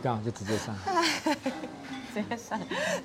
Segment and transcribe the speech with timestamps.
[0.00, 0.74] 告就直接上。
[2.12, 2.58] 直接上，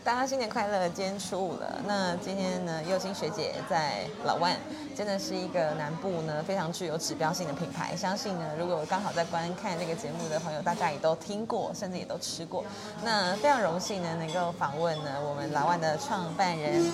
[0.04, 0.90] 大家新年快乐！
[0.90, 4.58] 今天初五了，那今天呢，佑清学姐在老万，
[4.98, 7.96] 真的是一个南部呢非常具有指标性的品牌。
[7.96, 12.66] 相信呢，如果刚好在观看这个节目的朋友，大家也都听过，甚至也都吃过。
[13.04, 16.92] 那非常荣幸呢，能够访问呢我们老万的创办人，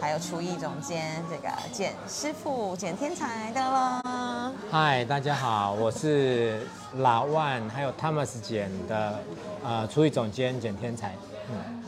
[0.00, 4.52] 还有厨艺总监这个简师傅简天才的喽。
[4.70, 6.66] 嗨，大家好，我是
[6.96, 9.18] 老万，还有 Thomas 简的
[9.64, 11.14] 呃厨艺总监简天才。
[11.50, 11.82] 嗯，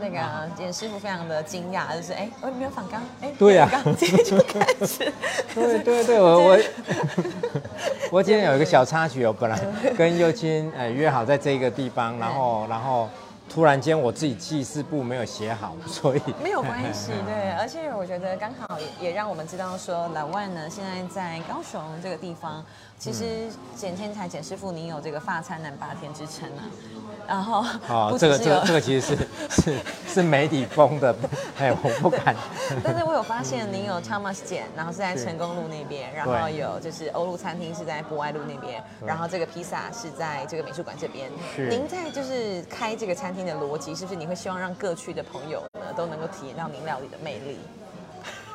[0.00, 0.18] 那个
[0.56, 5.12] 简师傅非常的惊讶，就是哎，我没有反刚，哎，对呀，刚今天就开始，
[5.54, 6.58] 对对对，我我
[8.10, 9.58] 我今天有一个小插曲哦，本来
[9.96, 13.08] 跟幼青呃约好在这个地方，然后然后。
[13.56, 17.52] 突然间，我自己记事簿没有写好， 所以没有关系， 对。
[17.52, 22.62] 而且我觉得刚好也也让我们知道说，老万呢现在在高雄这个地方，
[22.98, 26.64] 其实简天才简师傅，您有这个发餐男八天之称啊。
[27.28, 31.14] 然后，哦，这个这个这个其实是是是媒体封的，
[31.58, 32.34] 哎，我不敢。
[32.84, 41.28] 但是我有发现您有 Thomas 简，然后是在成功路那边，然后有就是欧陆餐厅是在博爱路那边，然后这个披萨是在这个美术馆这边。
[41.68, 47.58] 您在就是开这个餐厅的逻辑，是不是你会希望让各区的朋友呢都能够体验到您料理的魅力？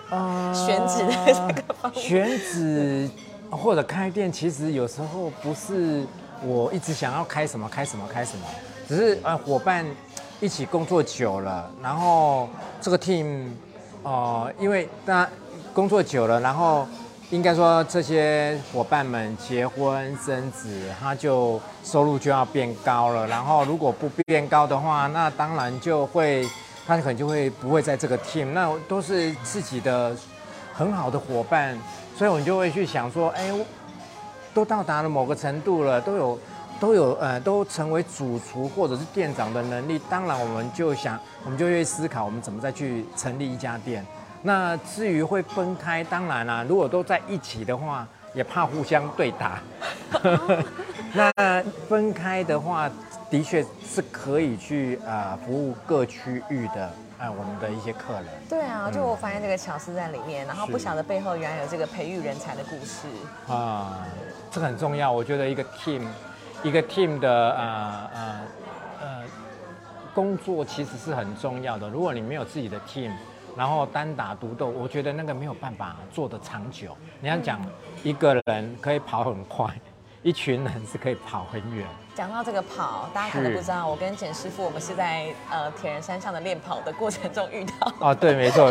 [0.09, 3.09] 啊，选址的这个方选址
[3.51, 6.03] 或者开店，其实有时候不是。
[6.43, 8.43] 我一直想要开什么开什么开什么，
[8.87, 9.85] 只是呃伙伴
[10.39, 12.49] 一起工作久了，然后
[12.81, 13.45] 这个 team
[14.01, 15.29] 哦，因为大家
[15.71, 16.87] 工作久了，然后
[17.29, 20.67] 应该说这些伙伴们结婚生子，
[20.99, 26.49] 他就收入就要变高了，然后如果不变高的话，那当然就会
[26.87, 30.15] 他可能就会不会在这个 team，那都是自己的
[30.73, 31.77] 很好的伙伴，
[32.15, 33.51] 所以我们就会去想说，哎。
[34.53, 36.39] 都到达了某个程度了，都有，
[36.77, 39.97] 都有，呃，都成为主厨或者是店长的能力。
[40.09, 44.05] 当然，我们就想，我们就会思考，我们怎么再去成立一家店。
[44.43, 49.61] 那至于会分开，当然啦，如果都在一起的话，也怕互相对打。
[51.15, 52.91] 那分开的话，
[53.29, 56.91] 的确是可以去啊服务各区域的。
[57.21, 58.25] 哎，我们的一些客人。
[58.49, 63.07] 对啊，就我发现这个巧思在里面，然后不晓得背后原来有这个培育人才的故事。
[63.47, 63.99] 啊，
[64.49, 65.11] 这个很重要。
[65.11, 66.01] 我觉得一个 team，
[66.63, 68.41] 一个 team 的呃呃
[69.01, 69.23] 呃
[70.15, 71.87] 工作其实是很重要的。
[71.87, 73.11] 如果你没有自己的 team，
[73.55, 76.97] 然后单打独斗，我觉得那个没有办法做得长久。
[77.19, 77.63] 你要讲
[78.01, 79.71] 一个人可以跑很快。
[80.23, 81.85] 一群人是可以跑很远。
[82.13, 87.91] 讲到这个跑，大家可能不知道，我跟简师傅，我们是在呃铁人山上的练跑的过程中遇到。
[87.99, 88.69] 哦，对，没错。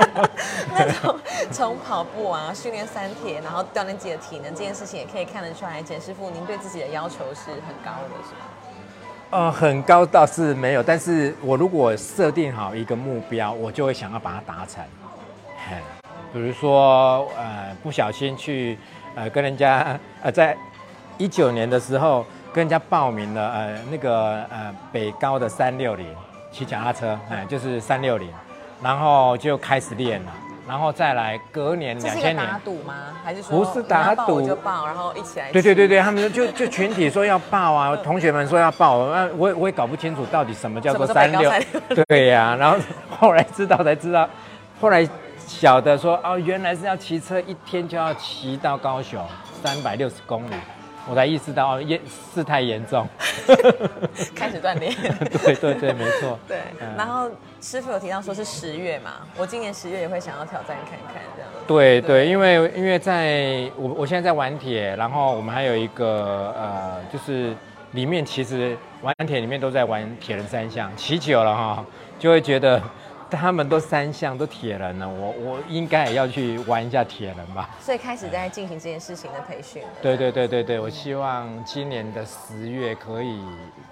[0.72, 1.18] 那种
[1.50, 8.40] 从跑步啊，训练三铁，然后锻炼自己的体能，这件事情也可以看得出来，简师傅您对自己的要求是很高的，是吗？
[9.30, 14.82] 呃，很高倒是没有，但是我如果设定好一个目标，我就会想要把它达成。
[16.32, 18.78] 比如说呃，不小心去。
[19.14, 20.56] 呃，跟人家呃，在
[21.18, 26.06] 一九年的时候跟人家报名了呃那个呃北高的三六零
[26.50, 28.28] 骑脚踏车，哎，就是三六零，
[28.82, 30.32] 然后就开始练了，
[30.66, 32.94] 然后再来隔年两千年打赌吗？
[33.22, 35.52] 还是说不是打赌就报，然后一起来？
[35.52, 41.52] 对对对对，他们就就群体说要报啊，同学们说要报，那我我也搞不清楚到底什么叫做三六，
[42.08, 42.78] 对呀，然后
[43.18, 44.26] 后来知道才知道，
[44.80, 45.06] 后来。
[45.60, 49.24] 小的说哦，原来是要骑车一天就要骑到高雄
[49.62, 50.54] 三百六十公里，
[51.08, 52.00] 我才意识到哦，严
[52.34, 53.06] 事态严重，
[54.34, 54.92] 开始锻炼。
[55.44, 56.36] 对对对，没错。
[56.48, 56.58] 对，
[56.96, 57.30] 然后
[57.60, 61.50] 师傅有提到说是十月嘛，我今年十月也会想要挑战看看这样。
[61.66, 67.54] 对对，因为因为在我我现在在玩铁，然后我们还有一个呃，就是
[67.92, 71.84] 里面其实玩铁里面都在玩铁人三项，骑久了哈，
[72.18, 72.82] 就会觉得。
[73.36, 77.70] 他们都三项都铁人了，我我应该也要去玩一下铁人吧。
[77.80, 79.82] 所以开始在进行这件事情的培训。
[80.00, 83.40] 对对对对对，我希望今年的十月可以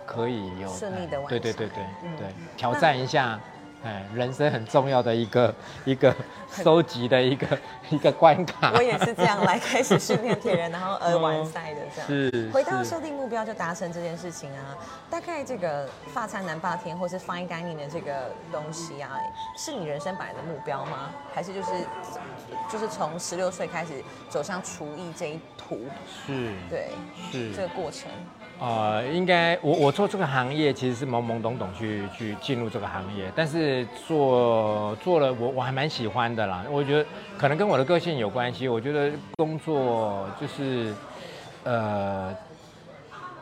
[0.06, 1.28] 可以有顺利的完成。
[1.28, 1.84] 对对对对
[2.18, 2.26] 对，
[2.56, 3.38] 挑战一下。
[3.82, 5.54] 哎，人生很重要的一个
[5.86, 6.14] 一个
[6.50, 8.72] 收集的一个一个关卡。
[8.74, 12.06] 我也是这样来开始训练铁人，然后 而完赛的这样。
[12.06, 12.50] 是。
[12.52, 14.76] 回到设定目标就达成这件事情啊，
[15.08, 19.18] 大概这个发餐男霸天或是 fine dining 的这个东西啊，
[19.56, 21.10] 是你人生本来的目标吗？
[21.34, 21.70] 还是就是
[22.70, 23.92] 就是从十六岁开始
[24.28, 25.86] 走向厨艺这一途？
[26.26, 26.52] 是。
[26.68, 26.90] 对。
[27.32, 27.52] 是。
[27.54, 28.10] 这个过程。
[28.60, 36.62] 呃，应该我我做这个行业其实是懵懵懂懂去去进入这个行业，但是做做了我我还蛮喜欢的啦。
[36.70, 37.08] 我觉得
[37.38, 38.68] 可能跟我的个性有关系。
[38.68, 40.94] 我觉得工作就是
[41.64, 42.36] 呃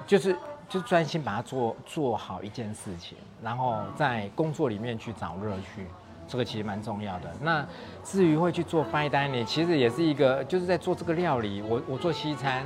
[0.06, 0.36] 就是
[0.68, 5.84] 就专心把它做做好一件事情，然后在工作里面去找乐趣，
[6.28, 7.28] 这个其实蛮重要的。
[7.42, 7.66] 那
[8.04, 11.60] 至于会去做 fine dining，其实也是一个就是在做这个料理。
[11.62, 12.64] 我我做西餐，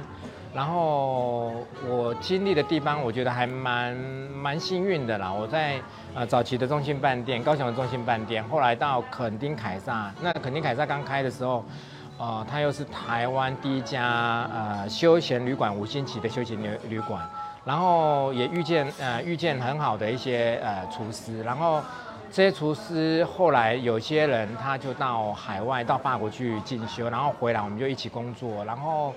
[0.54, 1.52] 然后
[1.88, 5.32] 我经历的地方，我觉得还蛮蛮幸运的啦。
[5.32, 5.80] 我在
[6.14, 11.64] 呃早期的中心饭店，高雄的中心饭店，后来到垦丁凯撒，那垦丁凯撒刚开的时候。
[12.18, 17.20] 呃，它又是台湾第一家呃休闲旅馆五星级的休闲旅旅馆，
[17.64, 21.80] 然后也遇见呃遇见很好的一些呃厨师，然后
[22.30, 29.12] 这些厨师后来有些人他就到海外到法国去进修，然后回来我们就一起工作，然后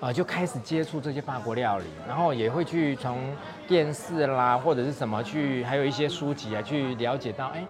[0.00, 3.34] 呃就开始接触这些法国料理，然后也会去从
[3.66, 7.64] 电视啦或者是什么去，还有一些书籍啊去了解到，哎，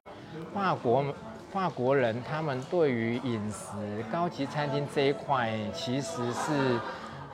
[0.54, 1.04] 法国。
[1.50, 3.74] 法国人他们对于饮食
[4.12, 6.78] 高级餐厅这一块，其实是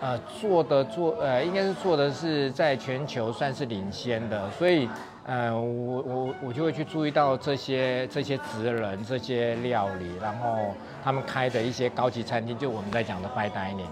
[0.00, 4.88] 呃做的做呃应该是做的是在全球算是领先的，所以
[5.26, 13.88] 呃我我我就会去注意到这些这些职人这些料理，然后他们开的一些高级餐厅，就我们在讲的 fine dining，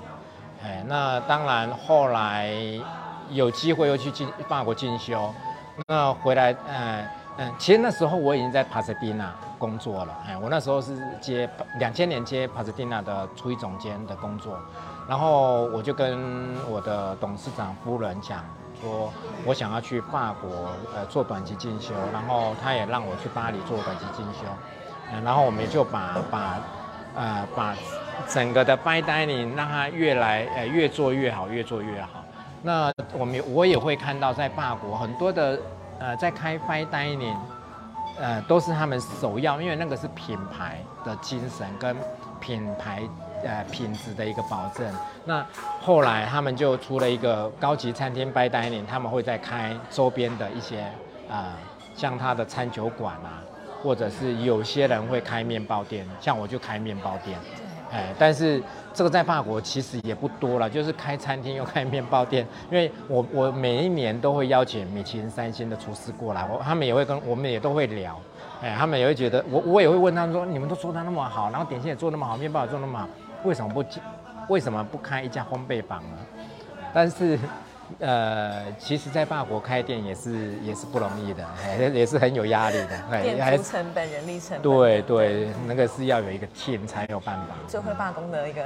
[0.64, 2.52] 哎，那当然后来
[3.30, 5.32] 有机会又去进法国进修，
[5.86, 7.04] 那回来嗯。
[7.38, 10.14] 嗯，其实那时候我已经在帕斯蒂纳工作了。
[10.28, 11.48] 哎，我那时候是接
[11.78, 14.58] 两千年接帕斯蒂纳的厨艺总监的工作，
[15.08, 18.44] 然后我就跟我的董事长夫人讲
[18.82, 19.10] 说，
[19.46, 24.40] 我想要去法国呃做短期进修，然后他也让我去巴黎做短期进修。
[25.10, 26.60] 嗯，然后我们就把把
[27.14, 27.74] 呃把
[28.28, 32.24] 整个的 fine dining 让它越来呃越做越好，越做越好。
[32.62, 35.58] 那我们我也会看到在法国很多的。
[35.98, 37.36] 呃，在开 fine dining，
[38.18, 41.94] 呃，都是他们首要，因为那个是品牌的精神跟
[42.40, 43.02] 品牌
[43.44, 44.84] 呃品质的一个保证。
[45.24, 45.46] 那
[45.80, 50.80] 后来他们就出了一个高级餐厅 fine dining，他们会在开周边的一些
[51.30, 51.54] 啊，
[51.94, 53.38] 像他的餐酒馆啊，
[53.80, 57.38] 或者是有些人会开面包店，像我就开面包店。
[57.92, 58.62] 哎，但是
[58.94, 62.46] 这个在法国其实也不多了，就是开餐厅又开面包店。
[62.70, 68.18] 因为我我每一年都会邀请米其林三星的厨师过来，我他们也会跟我们也都会聊，
[68.62, 73.06] 哎，他们也会觉得我我也会问他们说，你们都说他那么好，然后点心也做那么好，面包也做那么好，
[73.44, 73.84] 为什么不
[74.48, 76.16] 为什么不开一家烘焙坊呢？
[76.94, 77.38] 但是。
[77.98, 81.44] 呃，其实，在法国开店也是也是不容易的，
[81.90, 83.22] 也是很有压力的。
[83.22, 84.62] 店租成本、人力成本。
[84.62, 87.54] 对对，那个是要有一个 team 才有办法。
[87.68, 88.62] 就会罢工的一个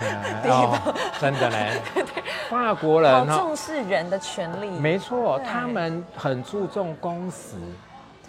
[1.20, 1.80] 真的嘞。
[2.48, 4.70] 法国人好重视人的权利。
[4.70, 7.56] 没错，他们很注重工时，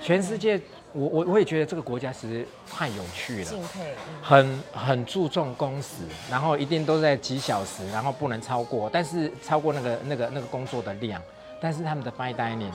[0.02, 0.60] 全世界。
[0.92, 3.94] 我我我也觉得这个国家其实太有趣了，敬佩，
[4.24, 5.98] 很很注重工时，
[6.32, 11.22] 然后一定都在几小时，然后不能超过，但是超过那个那个那个工作的量，
[11.62, 12.72] 但是他们的 fine dining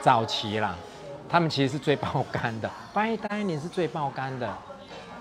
[0.00, 0.76] 早期啦，
[1.28, 4.48] 他们其实是最爆肝的，fine dining 是最爆肝的，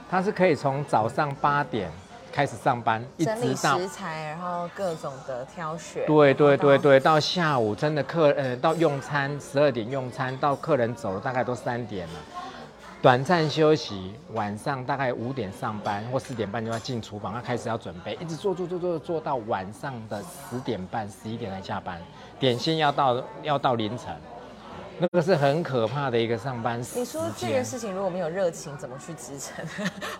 [0.07, 1.91] 它是可以从早上八点。
[2.37, 3.31] 开始上班，一直
[3.63, 6.05] 到食材，然后各种的挑选。
[6.05, 12.13] 对对对对，到下午真的客呃到用餐十二点用餐，到客人走了大概都三点了，
[13.01, 21.99] 短暂休息，晚上大概五点上班或四点半就要进厨房，要开始要准备，一直做做做做做到晚上的十点半十一点才下班，
[22.39, 24.15] 点心要到要到凌晨。
[24.99, 29.63] 那个是很可怕的一个上班时你说这件事情如果没有热情，怎么去支撑？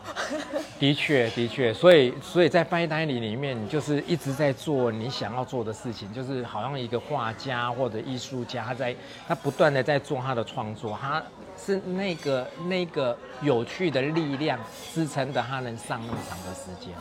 [0.80, 8.96] 的确，的确，所以，所以在 fine dining 里面，你就是一直在做你想要做的事情，就是好像一个画家或者艺术家，他在
[9.28, 11.24] 他不断的在做他的创作，他
[11.58, 14.60] 是那个那个有趣的力量
[14.94, 16.94] 支撑着他能上那么长的时间。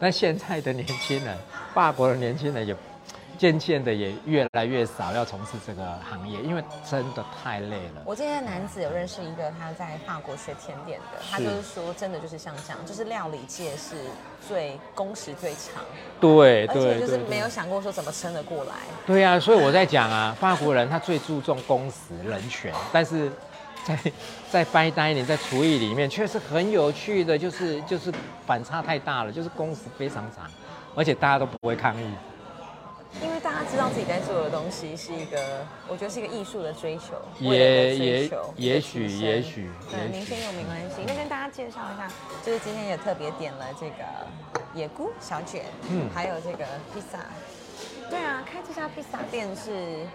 [0.00, 1.36] 那现在的年轻人，
[1.74, 2.74] 法国的年轻人也。
[3.38, 8.02] 渐渐的也越来越少要从事这个行业，因为真的太累了。
[8.04, 13.94] 我今天男子有认识一个他在法国学甜点的，他就是说真的就是像这样，就是料理界是
[14.46, 15.84] 最工时最长，
[16.20, 18.72] 对，而且就是没有想过说怎么撑得过来。
[19.06, 23.30] 对呀，所以我在讲啊，法国人他最注重工时人权，但是
[23.84, 23.98] 在
[24.50, 28.12] 在 fine dining 在厨艺里面确实很有趣的，就是就是
[28.44, 30.50] 反差太大了，就是工时非常长，
[30.96, 32.10] 而且大家都不会抗议。
[33.20, 41.02] 因为大家知道自己在做的东西是一个，我觉得是一个艺术的追求，也也也许也许，对，明星又没关系。
[41.06, 42.08] 那跟大家介绍一下，
[42.44, 44.04] 就是今天也特别点了这个
[44.72, 47.18] 野菇小卷，嗯，还有这个披萨。
[48.08, 50.06] 对啊，开这家披萨店是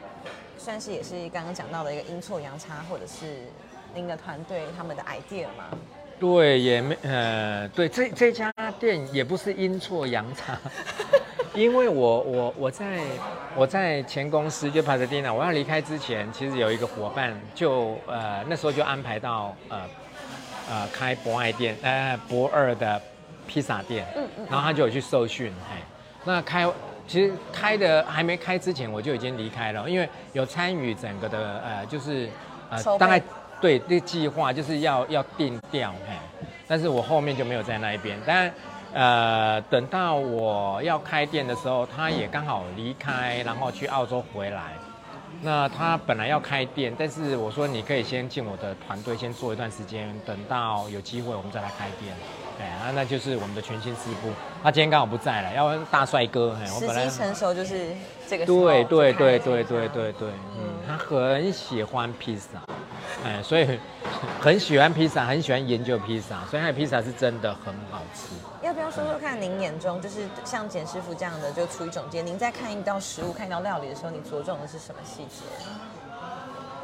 [0.57, 3.47] 算是也是刚刚讲到的一个阴错阳差，或者是
[3.93, 5.77] 您的团队他们的 idea 嘛？
[6.19, 10.57] 对，也没呃，对，这这家店也不是阴错阳差。
[11.55, 12.99] 因为我我我在
[13.55, 19.81] 我在前公司就 Pasadena，我要离开之前，其实有一个伙伴就呃那时候就安排到呃
[20.69, 22.99] 呃开博爱店呃博二的
[23.47, 25.77] 披萨店，嗯嗯然后他就有去受训，哎，
[26.25, 26.67] 那开
[27.07, 32.27] 其实开的还没开之前我就已经离开了，因为有参与整个的呃就是
[32.71, 33.21] 呃大概
[33.61, 36.15] 对这个计划就是要要定调，嘿，
[36.67, 38.51] 但是我后面就没有在那一边，但
[38.93, 44.73] 呃等到我要开店的时候，他也刚好离开，然后去澳洲回来。
[45.41, 52.15] 那他本来要开店，但是我说你可以先进我的团队，先做一段时间，等到有机会我们再来开店。
[52.61, 54.29] 哎，啊，那就是我们的全新师傅，
[54.61, 57.89] 他今天刚好不在了，要不然大帅哥，哎，我时本来机成熟就是
[58.27, 62.59] 这个对对对对对对对，嗯，他很喜欢披萨，
[63.25, 63.79] 哎，所以
[64.41, 68.35] 很喜欢披萨，很喜欢研究披萨，所以他的披萨是真的很好吃。
[68.61, 75.45] 要不要说说看，您眼中就是像简师傅这样的就厨艺总监，您在看一道食物、看一道料理的时候，你着重的是什么细节？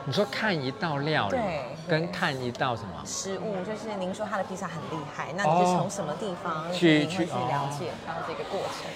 [0.05, 2.89] 你说看一道料理对，跟看一道什么？
[3.05, 8.89] 食物就是您说他的披萨很厉害，那你是从什么地方哦去去去哦了解到这个过程？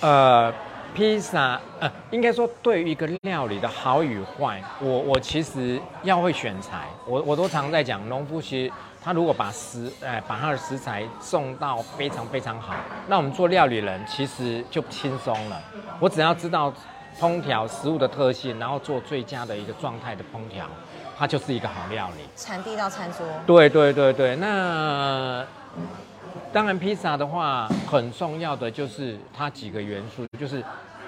[0.00, 0.52] 呃，
[0.94, 8.72] 披萨，呃，应该说对于一个料理的好与坏，我我其实要会选材，我我都常在讲，农夫其实
[9.02, 12.74] 他如果把食，哎、把他的食材送到非常非常好，
[13.08, 15.60] 那我们做料理人其实就轻松了。
[15.98, 16.72] 我只要知道
[17.18, 20.64] 烹调食物的特性，然后做最佳的一个状态的烹调，
[21.18, 22.22] 它就是一个好料理。
[22.36, 25.44] 产地到餐桌，对对对对，那
[26.52, 30.62] 当然披萨的话，很重要的就是它几个元素，就是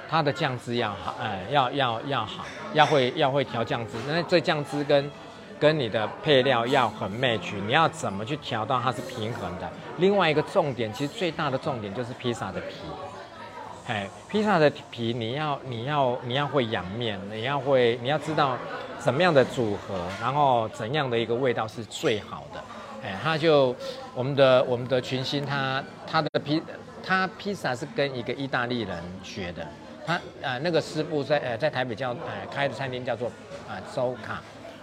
[0.08, 3.92] 它的酱汁要好，哎，要要要好，要会要会调酱汁。
[4.08, 5.10] 那这酱汁跟
[5.58, 9.70] 跟你的配料要很 match，你要怎么去调到它是平衡的？
[9.98, 12.74] 另外一个重点，其实最大的重点就是披萨的皮。
[13.86, 18.56] 哎，披萨的皮你要你要你要会养面，你要会你要知道
[18.98, 22.60] 怎么样的组合，然后怎样的一个味道是最好的。
[23.06, 23.74] 哎，他就
[24.14, 26.60] 我们的我们的群星他他的披
[27.04, 29.64] 他披萨是跟一个意大利人学的，
[30.04, 33.28] 他呃那个师傅在呃在台北叫呃开的餐厅叫做
[33.68, 34.42] 啊周卡，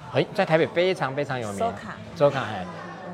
[0.10, 1.60] 很在台北非常非常有名。
[1.60, 2.66] 周卡周卡哎，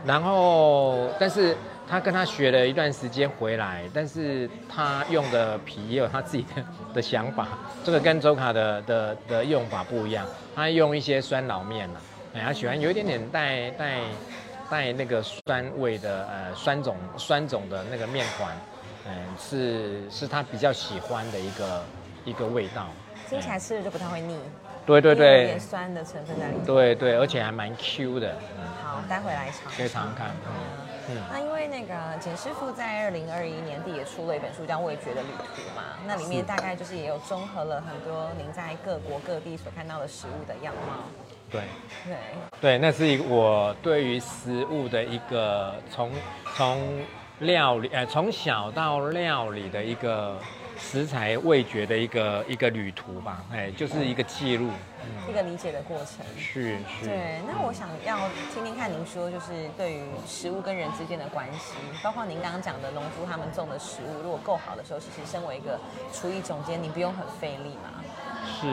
[0.06, 6.64] 然后但是他跟他学了一段时间回来，但是他用的皮也有他自己的
[6.94, 7.48] 的想法，
[7.84, 10.24] 这个跟周卡的的的用法不一样，
[10.56, 11.98] 他用一些酸老面啊，
[12.36, 13.98] 哎，他喜欢有一点点带带
[14.70, 18.56] 带那个酸味的呃酸种酸种的那个面团，
[19.08, 21.84] 嗯、是是他比较喜欢的一个
[22.26, 22.88] 一个味道。
[23.28, 24.40] 听起来吃的就不太会腻，
[24.86, 26.66] 对对对有对点酸的成分在里面。
[26.66, 29.72] 对对，而且还蛮 Q 的，嗯，好，待会来尝。
[29.76, 30.30] 可以尝尝看。
[30.30, 30.54] 嗯
[31.12, 41.06] 嗯那因为那个简师傅在二零二一年底也出了一本书叫《味觉的旅途》嘛，那里面大概就是也有综合了很多您在各国各地所看到的食物的样貌。
[41.50, 41.62] 对。
[42.06, 42.16] 对，
[42.62, 46.12] 对，那是一个我对于食物的一个从
[46.56, 47.02] 从
[47.40, 50.38] 料理呃从小到料理的一个
[50.78, 54.70] 食材味觉的一个一个旅途吧，哎，就是一个记录。
[55.28, 56.26] 一个理解的过程。
[56.38, 57.06] 是是。
[57.06, 65.80] 对，那我想要听听看您说，就是对于食物跟人之间的关系，包括您刚刚讲的农夫他们种的食物，如果够好的时候，其实身为一个
[66.14, 67.99] 厨艺总监，你不用很费力嘛。
[68.60, 68.68] 是，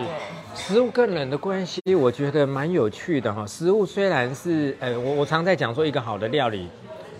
[0.54, 3.46] 食物跟人的关系，我觉得蛮有趣的哈。
[3.46, 6.68] 食物虽然是，呃，我我常在讲说一个好的料理，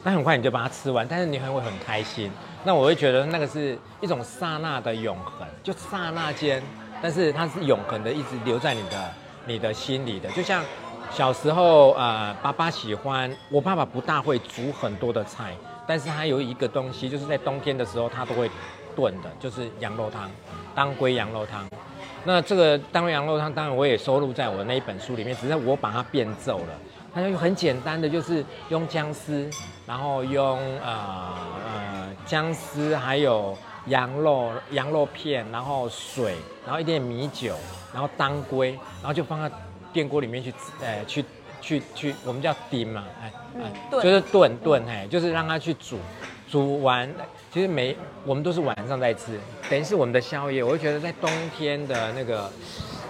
[0.02, 2.30] 那很快你就把它吃完，但是你还会很开心。
[2.64, 6.60] 那我会觉得那个是一种刹那的永恒，就刹那间，
[7.00, 9.12] 但是它是永恒的，一直留在你的
[9.46, 10.28] 你的心里的。
[10.30, 10.64] 就像
[11.12, 15.54] 小时候，呃，爸爸喜欢，我爸爸不大会煮很多的菜，
[15.86, 18.50] 但是他有一个东西，就是在冬天的时候他都会
[18.96, 20.28] 炖的，就是羊肉汤，
[20.75, 21.64] 当归羊肉汤。
[22.26, 26.75] 那这个当归羊肉汤，当然我也收录在我的那一本书里面，只是我把它变奏了。
[27.14, 29.49] 它就很简单的，就是用姜丝，
[29.87, 33.56] 然后用呃呃姜丝，还有
[33.87, 36.35] 羊肉羊肉片，然后水，
[36.66, 37.54] 然后一点米酒，
[37.95, 39.56] 然后当归，然后就放到
[39.95, 40.52] 电锅里面去
[40.83, 41.25] 呃去
[41.62, 45.99] 去去，我们叫叮嘛，哎、嗯哎就是炖炖，哎，就是让它去煮，
[46.50, 47.11] 煮完，
[47.56, 50.62] 其实每我们都是晚上在吃，等于是我们的宵夜。
[50.62, 52.52] 我就觉得在冬天的那个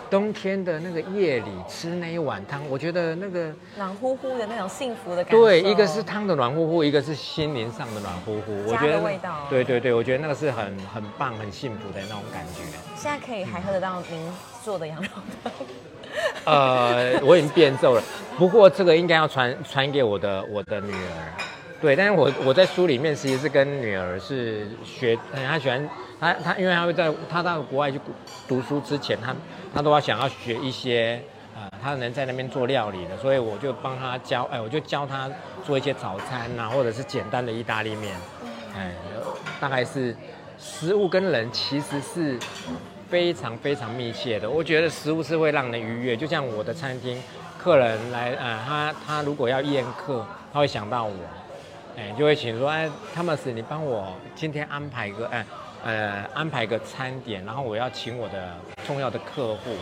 [0.08, 5.36] 冬天的那个夜里吃那一碗汤，我觉得那个暖乎乎的那种幸福的感觉。
[5.36, 8.56] 对，一个是汤的暖乎乎，一个是心灵上的暖乎乎。
[8.68, 12.62] 我家觉得味道对对对，我觉得那个是很很棒、很幸福的那种感觉。
[12.94, 15.08] 现在可以还喝得到您做的羊肉
[15.42, 15.52] 汤。
[16.44, 18.02] 呃，我已经变奏了，
[18.38, 21.34] 不过这个应该要传传给我的我的女儿。
[21.78, 28.00] 对，但是我我在书里面其实是跟女儿是学，她喜欢她她，因为她会在她到国外去
[28.48, 29.34] 读书之前，她
[29.74, 31.20] 她都要想要学一些，
[31.54, 35.30] 呃，她能在那边做料理的，所以我就帮她教，哎，我就教她
[35.66, 38.16] 做一些早餐呐、或者是简单的意大利面，
[38.74, 38.92] 哎，
[39.60, 40.16] 大概是
[40.58, 42.38] 食物跟人其实是
[43.10, 44.48] 非常非常密切的。
[44.48, 47.22] 我觉得食物是会让人愉悦，就像我的餐厅，
[47.58, 51.12] 客人来，呃，他他如果要宴客，他会想到我。
[51.96, 55.46] 哎，就会请说，哎，汤姆斯，你帮我今天安排个，哎，
[55.82, 58.54] 呃，安排个餐点，然后我要请我的
[58.86, 59.74] 重要的客户，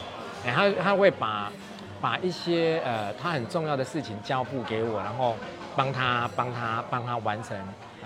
[0.47, 1.51] 哎，他他会把
[2.01, 5.35] 把一些呃他很重要的事情交付给我，然后
[5.75, 7.57] 帮他帮他帮他完成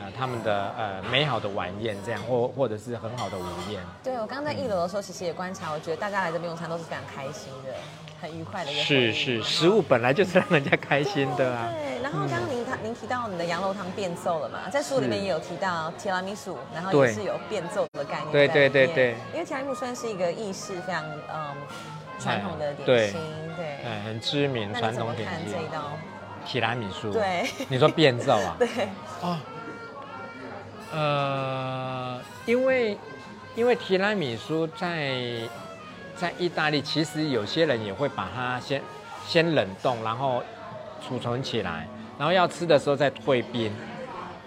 [0.00, 3.82] 呃他们的呃美好的晚宴，这样或或者是很好的午宴。
[4.02, 7.72] 对我刚刚在一楼的时候，其实也观察，我觉得大家来这边用餐都是非常开心的，
[8.20, 11.68] 很愉快的一个是是，食物本来就是让人家开心的啊。
[11.72, 21.56] 对，然后刚刚您他您提到你的羊肉汤变奏了嘛，在书里面也有提到提拉米苏，然后也是有变奏的概念对对对对因为提拉米苏算是一个意式非常嗯
[22.20, 23.20] 传统的点对心，
[23.56, 23.78] 对。
[23.84, 25.84] 嗯，很知名传那你怎么统点心看这，一道？
[26.44, 28.56] 提拉米苏。，对你说变奏啊？
[28.58, 28.68] 对，
[29.22, 29.38] 哦，
[30.92, 32.96] 呃，因为
[33.54, 35.14] 因为提拉米苏在
[36.16, 38.82] 在意大利，其实有些人也会把它先
[39.26, 40.42] 先冷冻，然后
[41.06, 41.86] 储存起来，
[42.18, 43.72] 然后要吃的时候再退冰。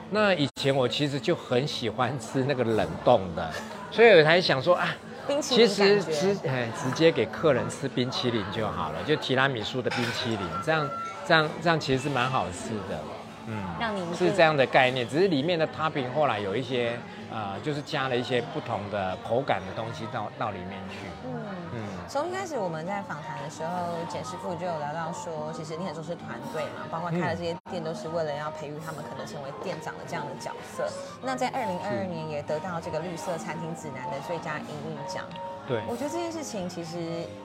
[0.10, 3.50] 那以前我其实就很喜欢吃那个冷冻的，
[3.92, 4.94] 所以我才想说啊，
[5.26, 6.12] 冰淇其淋感觉。
[6.12, 10.90] 实直哎直接给客人吃冰淇淋就好了，就提拉米苏的冰淇淋，这样
[11.26, 13.00] 这样这样其实是蛮好吃的，
[13.48, 16.98] 嗯，让你是这样的概念，只是里面的 topping 后来有一些
[17.32, 21.42] 呃，就是加了一些不同的口感的东西到到里面去，嗯。
[21.74, 21.80] 嗯，
[22.10, 30.90] 从一开始我们在访谈的时候，简师傅就有聊到说，其实你很重视团队嘛，包括开了这些店都是为了要培育他们可能成为店长的这样的角色。
[31.24, 35.24] 那在二零二二年也得到这个绿色餐厅指南的最佳营运奖，
[35.66, 36.98] 对，我觉得这件事情其实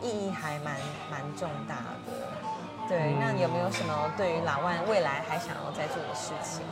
[0.02, 0.74] 意义还蛮
[1.08, 2.12] 蛮重大的。
[2.88, 6.62] 对，那你有没有什么对于老万未来还想要再做的事情？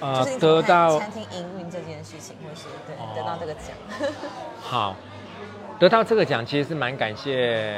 [0.00, 3.74] 呃得到餐厅营运这件事情，或是对哦得到这个奖？
[4.60, 4.96] 好，
[5.78, 7.76] 得到这个奖其实是蛮感谢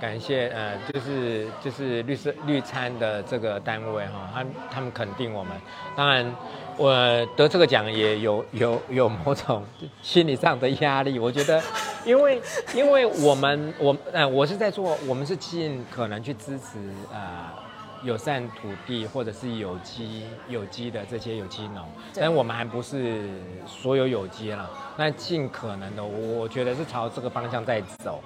[0.00, 5.52] 感谢呃，就是就是绿色绿餐的这个单位哈，他他们肯定我们。
[5.96, 6.34] 当然，
[6.76, 6.92] 我
[7.36, 9.64] 得这个奖也有有有某种
[10.02, 11.18] 心理上的压力。
[11.20, 11.62] 我觉得，
[12.04, 12.40] 因为
[12.74, 16.78] 因为我们我呃我是在做，我们是尽可能去支持
[17.12, 17.64] 呃。
[18.04, 23.22] 友善土地或者是有机有机的这些有机农，但我们还不是
[23.66, 28.22] 所有有机了，那尽可能的，我我觉得是朝这个方向在走。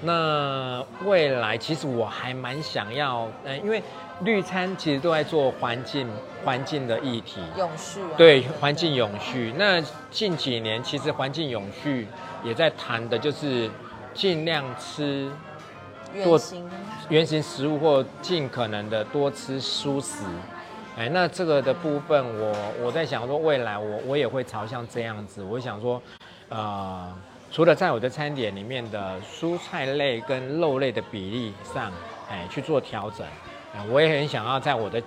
[0.00, 3.82] 那未来其实我还蛮想要，嗯、因为
[4.22, 6.08] 绿餐其实都在做环境
[6.42, 9.52] 环境的议题，永续啊，对环境永续。
[9.58, 12.08] 那近几年其实环境永续
[12.42, 13.70] 也在谈的就是
[14.14, 15.30] 尽量吃
[16.22, 16.70] 做原型
[17.08, 20.24] 原型食物或尽可能的多吃蔬食。
[20.98, 25.42] 哎，那这个的部分我，我在想说，未来我我也会朝向这样子。
[25.42, 26.02] 我想说，
[26.48, 27.16] 呃，
[27.50, 31.92] 除了在我的餐点里面的蔬菜类跟肉类的比例上，
[32.28, 33.26] 哎，去做调整，
[33.74, 35.00] 哎我也很想要在我的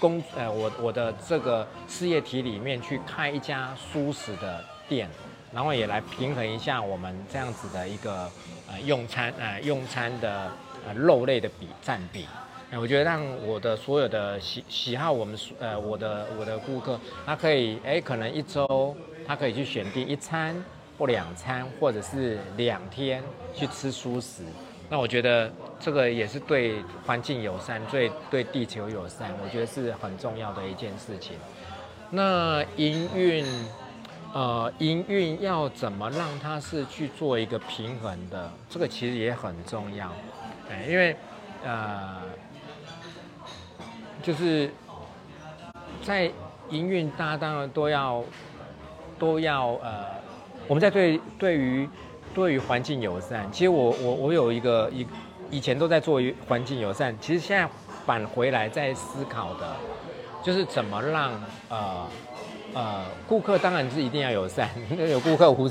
[0.00, 5.08] 工，呃，我我的这个事业体里面去开一家蔬食的店，
[5.56, 8.30] 然后也来平衡一下我们这样子的一个
[8.70, 10.52] 呃用餐呃用餐的
[10.86, 12.26] 呃肉类的比占比。
[12.70, 18.94] 哎，我觉得让我的所有的喜喜好，我们呃我的我的顾客，他可以哎可能一周
[19.26, 20.54] 他可以去选定一餐
[20.98, 23.22] 或两餐，或者是两天
[23.54, 24.42] 去吃蔬食。
[24.90, 31.32] 那我觉得这个也是对环境友善，最对地球友善，我觉得是很重要的一件事情。
[32.10, 33.44] 那营运，
[34.34, 38.50] 呃，营运要怎么让它是去做一个平衡的？
[38.68, 40.12] 这个其实也很重要，
[40.70, 41.16] 哎，因为
[41.64, 42.20] 呃，
[44.22, 44.70] 就是
[46.04, 46.30] 在
[46.68, 48.22] 营运，大家当然都要
[49.18, 50.04] 都要呃，
[50.68, 51.88] 我们在对对于
[52.34, 55.06] 对于环境友善，其实我我我有一个一
[55.50, 57.66] 以前都在做环境友善，其实现在
[58.04, 59.74] 返回来在思考的，
[60.42, 61.32] 就是怎么让
[61.70, 62.06] 呃
[62.76, 65.66] 呃顾客当然是一定要友善， 因为有顾客无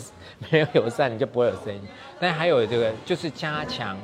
[0.49, 1.81] 没有友善你就不会有生意，
[2.19, 3.95] 但还有这个就是加强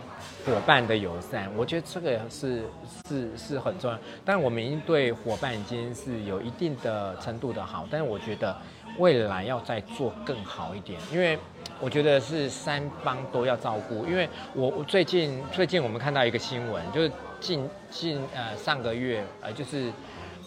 [0.46, 2.62] 伙伴的友善，我觉得这个是
[3.10, 3.98] 是是很重要。
[4.24, 8.56] 但我们已经对伙伴已经是有一定的程度的好，但是我觉得
[9.00, 11.40] 未来要再做更好一点，因为
[11.80, 14.06] 我觉得是三方都要照顾。
[14.06, 19.92] 因为我我最近最近我们看到一个新闻，就是近近呃上个月呃就是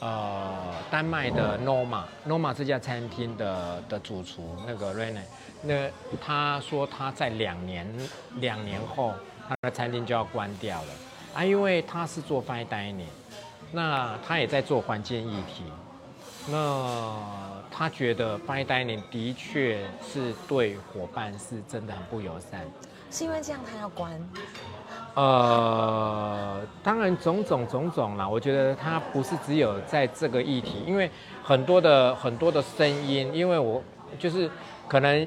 [0.04, 5.22] 呃丹麦的 Noma，Noma 这家餐厅的的主厨那个 Rene，
[5.62, 5.88] 那
[6.20, 7.88] 他说他在两年
[8.34, 9.14] 两年后，
[9.48, 10.88] 他的餐厅就要关掉了
[11.34, 13.06] 啊，因为他是做 fine dining，
[13.72, 15.64] 那他也在做环境议题，
[16.48, 17.18] 那
[17.70, 22.60] 他觉得 fine dining 的确是对伙伴是真的很不友善。
[23.10, 24.12] 是因为这样他要关？
[25.14, 31.08] 呃，当然种种种种啦，我觉得他不是只有在这个议题，因为
[31.42, 33.82] 很多的很多的声音，因为我
[34.18, 34.50] 就是
[34.88, 35.26] 可能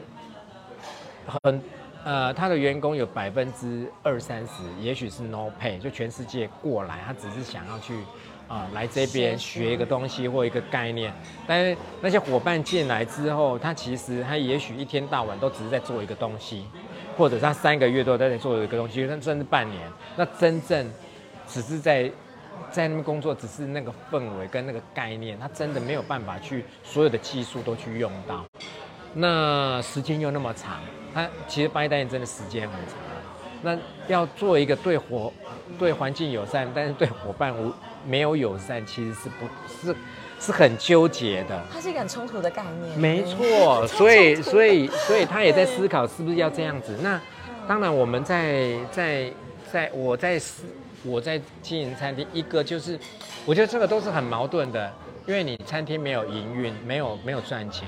[1.44, 1.62] 很
[2.04, 7.94] 呃，他的员工有百分之二三十，也许是 no pay，就全世界过来，他只是想要去
[8.48, 11.14] 啊、来这边学一个东西或一个概念，
[11.46, 16.66] 但是那些伙伴进来之后，他其实他也许一天到晚都只是在做一个东西，
[17.18, 20.88] 或者他三个月都在那做一个东西，甚至半年，那真正
[21.48, 22.12] 只是在
[22.72, 28.46] 在那边工作，只是那个氛围跟那个概念，他真的没有办法去所有的技术都去用到。
[29.14, 30.80] 那时间又那么长，
[31.14, 32.96] 他其实八一代真的时间很长。
[33.64, 33.76] 那
[34.08, 35.34] 要做一个对伙
[35.80, 37.74] 对环境友善，但是对伙伴无
[38.06, 39.96] 没有友善，其实是不是
[40.40, 41.62] 是很纠结的。
[41.72, 42.98] 它是一个很冲突的概念。
[42.98, 46.98] 没嗯错， 所以所以所以他也在思考是不是要这样子。
[47.02, 47.20] 那
[47.68, 49.32] 当然，我们在在
[49.72, 50.64] 在我在思
[51.04, 53.00] 我在经营餐厅，一个就是
[53.46, 54.92] 我觉得这个都是很矛盾的，
[55.26, 57.88] 因为你餐厅没有营运，没有没有赚钱，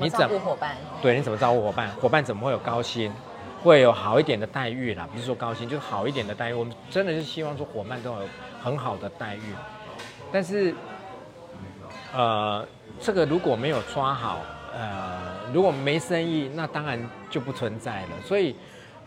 [0.00, 0.76] 你怎么照顾伙伴？
[1.02, 1.88] 对，你怎么照顾伙伴？
[2.00, 3.12] 伙伴怎么会有高薪？
[3.62, 6.52] 会有好一点的待遇啦，不是说高薪，就是好一点的待遇。
[6.52, 8.18] 我们真的是希望说伙伴都有
[8.62, 9.54] 很好的待遇，
[10.30, 10.72] 但是，
[12.14, 12.66] 呃，
[13.00, 14.40] 这个如果没有抓好，
[14.74, 15.20] 呃，
[15.52, 16.98] 如果没生意，那当然
[17.30, 18.08] 就不存在了。
[18.24, 18.56] 所以，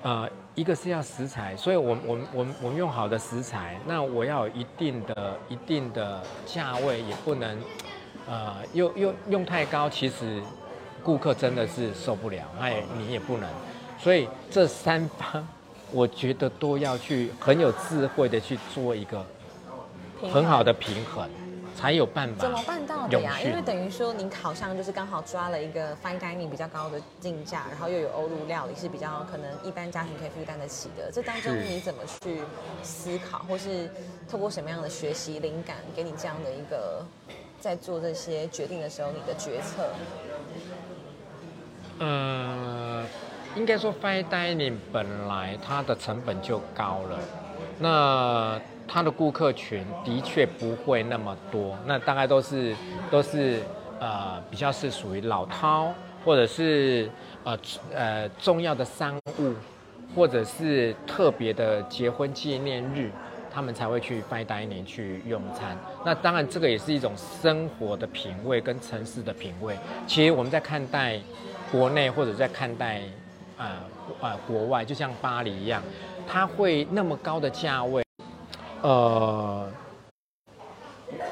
[0.02, 7.58] 呃，一个是要食材，所以我我我我们用好的食材，那我要有一定的一定的价位，也不能，
[8.28, 10.42] 呃，又又用太高，其实
[11.04, 13.50] 顾客真的是受不了，那也你也不能。
[13.98, 15.48] 所以这三方，
[15.92, 19.26] 我觉得都要去很有智慧的去做一个
[20.32, 21.30] 很好的平衡，
[21.80, 23.39] 才有办法怎么办到的呀？
[23.39, 31.10] 因为等于说您好像就是刚好抓了一个 fine dining 比较高的定价，然后又有欧陆料理是比较可能一般家庭可以负担得起的。
[31.10, 32.42] 这当中你怎么去
[32.84, 33.89] 思考，或是
[34.30, 37.02] 透过什么样的学习灵感，给你这样的一个
[37.62, 39.89] 在做这些决定的时候你的决策？
[42.00, 43.06] 呃，
[43.56, 47.20] 应该说 fine dining 本来它的成本就高了，
[47.80, 48.60] 那
[48.91, 52.75] 他的顾客群的确不会那么多，那大概都是
[53.12, 53.62] 都是
[53.99, 55.91] 呃比较是属于老饕，
[56.25, 57.10] 或者是
[57.43, 57.58] 呃
[57.93, 59.54] 呃重要的商务，
[60.15, 63.12] 或者是特别的结婚纪念日。
[63.52, 65.75] 他们才会去 fine dining 去用餐，
[66.06, 69.75] 那当然这个也是一种生活的品味跟城市的品味。
[70.06, 71.19] 其实我们在看待
[71.71, 73.02] 国内或者在看待
[73.58, 73.71] 呃
[74.21, 75.82] 呃国外，就像巴黎一样，
[76.28, 78.04] 它会那么高的价位，
[78.82, 79.70] 呃，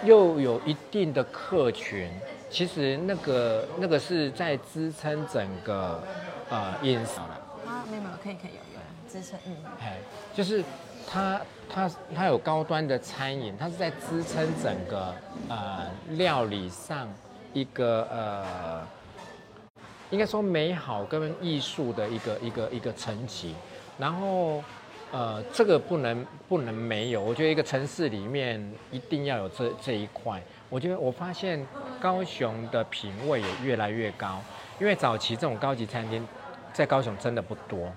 [0.03, 2.09] 又有一定的客群，
[2.49, 6.03] 其实那个那个是在支撑整个
[6.49, 7.41] 呃饮食了。
[7.65, 8.79] 啊，没有没有，可以可以有有
[9.09, 9.97] 支撑，嗯，哎，
[10.33, 10.63] 就是
[11.09, 15.13] 它它它有高端的餐饮，它是在支撑整个
[15.47, 17.07] 呃料理上
[17.53, 18.81] 一个呃，
[20.09, 23.55] 应该说美好跟艺术的一个一个一个层级，
[23.97, 24.61] 然后
[25.11, 30.41] 呃这个不能不能没有，我觉得一个城市里面一定要有这这一块。
[30.69, 31.65] 我觉得我发现
[31.99, 34.41] 高雄的品味也越来越高，
[34.79, 36.27] 因为早期这种高级餐厅
[36.73, 37.91] 在高雄真的不多。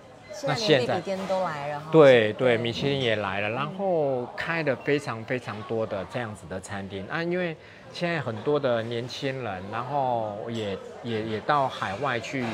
[0.47, 1.83] 那现在店都来了。
[1.91, 7.57] 对对，米其林也来了，然后开了非常非常多的这样子的餐厅啊，因为
[7.93, 12.45] 现在很多的年轻人，然后也也也到海外去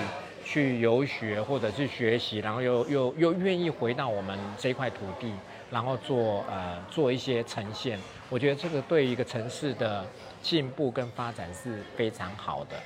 [0.46, 5.32] 去游学或者是学习，然后又又又愿意回到我们这块土地，
[5.72, 7.98] 然后做呃做一些呈现，
[8.30, 10.06] 我觉得这个对一个城市的
[10.40, 12.76] 进步跟发展是非常好的，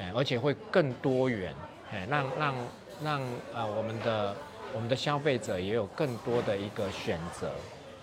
[0.00, 1.52] 哎，而且会更多元，
[1.92, 2.54] 哎，让让
[3.02, 3.22] 让
[3.54, 4.34] 呃我们的
[4.72, 7.50] 我们的消费者也有更多的一个选择。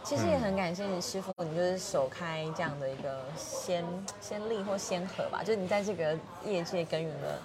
[0.04, 3.84] 其实也很感谢你师傅，你就是首开这样的一个先
[4.20, 7.42] 先例或先河吧，就是你在这个业界耕耘了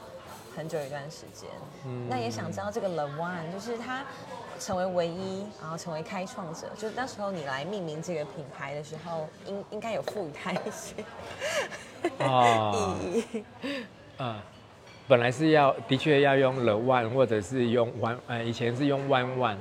[0.57, 1.49] 很久一段时间。
[1.85, 4.03] 嗯那也想知道这个 The One，就是他
[4.59, 12.73] 成为唯一，然后成为开创者，就是那时候你来命名这个品牌的时候，应应该有赋予他一些啊。
[13.05, 13.45] 意义。
[14.19, 14.35] 嗯，
[15.07, 19.57] 本来是要的确要用 The One 或者是用 One，呃，以前是用 One One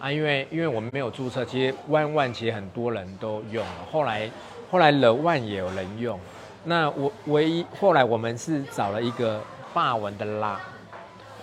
[0.00, 4.28] 啊，因为因为我们没有注册，其实 One One 其实很多人都用了，后来
[4.68, 6.18] 后来 The One 也有人用，
[6.64, 9.40] 那我唯一后来我们是找了一个
[9.72, 10.60] 法文的拉，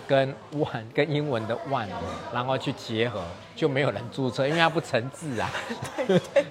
[0.07, 1.87] 跟万跟英文的万，
[2.33, 3.23] 然后去结合，
[3.55, 5.49] 就没有人注册，因为它不成字啊。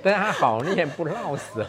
[0.03, 1.67] 但是它好念不绕舌，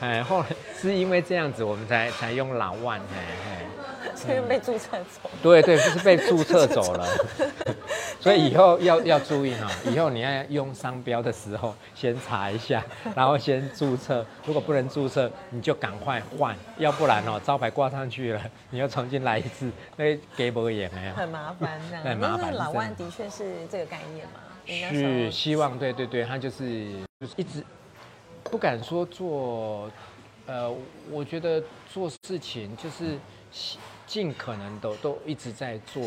[0.00, 0.46] 哎，后来
[0.76, 3.66] 是因为这样子，我们才才用老万，嘿嘿。
[4.14, 5.30] 所以被注册走。
[5.42, 7.06] 对对，就是被注册走了。
[8.20, 12.84] 所以以后要要注意哈，以后你要用商标的时候，先查一下，
[13.14, 14.26] 然后先注册。
[14.44, 21.14] 如果不能注册，你就赶快换，要不然哦，招牌挂上去了，你又重新来一次，那给不也没有？
[21.14, 22.02] 很麻烦这样。
[22.04, 22.52] 很麻烦。
[22.52, 24.40] 老万的确是这个概念嘛？
[24.90, 27.64] 是希望，对对对，他就是就是一直
[28.44, 29.88] 不敢说做，
[30.46, 30.70] 呃，
[31.10, 33.16] 我觉得做事情就是
[34.06, 36.02] 尽可能都都一直在做。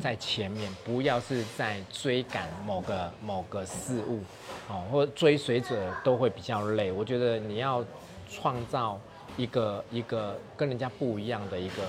[0.00, 4.20] 在前面，不要是在追赶某个某个事物，
[4.68, 6.92] 哦，或追随者都会比较累。
[6.92, 7.84] 我觉得你要
[8.30, 9.00] 创造
[9.36, 11.82] 一个一个跟人家不一样的一个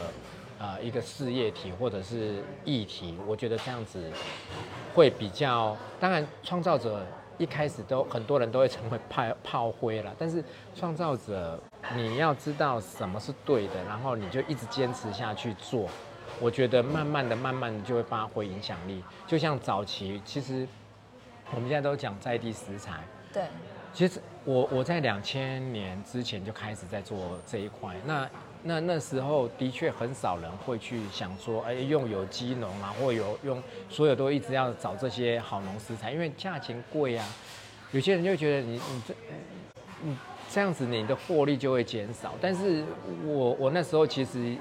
[0.57, 4.11] 呃一个事业体或者是议题，我觉得这样子
[4.95, 5.77] 会比较。
[5.99, 7.05] 当然，创造者
[7.39, 10.43] 一开始都很多人都会成为炮炮灰了，但是
[10.75, 11.59] 创造者
[11.95, 15.89] 你要知道什么是对的，然后你就一直坚持下去做。
[16.39, 19.03] 我觉得慢慢的、慢慢的就会发挥影响力。
[19.25, 20.67] 就像早期，其实
[21.51, 23.01] 我们现在都讲在地食材。
[23.33, 23.43] 对。
[23.91, 27.95] 其实我我在两千年之前就开始在做这一块。
[28.05, 28.29] 那
[28.63, 37.25] 那那时候的确很少人会去想说，哎，用有机农啊，或有用所有都一直要找这些好农食材，因为价钱贵啊。
[37.91, 39.13] 有些人就觉得你你这
[40.01, 40.17] 你
[40.51, 42.33] 这样子你的获利就会减少。
[42.39, 42.83] 但是
[43.25, 44.55] 我我那时候其实。